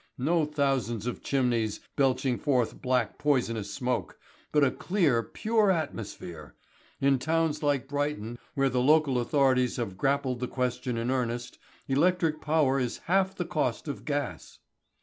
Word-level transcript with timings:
No 0.17 0.45
thousands 0.45 1.05
of 1.05 1.21
chimneys 1.21 1.79
belching 1.95 2.39
forth 2.39 2.81
black 2.81 3.19
poisonous 3.19 3.71
smoke, 3.71 4.17
but 4.51 4.63
a 4.63 4.71
clear, 4.71 5.21
pure 5.21 5.69
atmosphere. 5.69 6.55
In 6.99 7.19
towns 7.19 7.61
like 7.61 7.87
Brighton, 7.87 8.39
where 8.55 8.69
the 8.69 8.81
local 8.81 9.19
authorities 9.19 9.77
have 9.77 9.97
grappled 9.99 10.39
the 10.39 10.47
question 10.47 10.97
in 10.97 11.11
earnest, 11.11 11.59
electric 11.87 12.41
power 12.41 12.79
is 12.79 12.97
half 13.05 13.35
the 13.35 13.45
cost 13.45 13.87
of 13.87 14.03
gas. 14.03 14.57